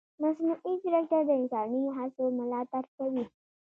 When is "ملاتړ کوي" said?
2.39-3.25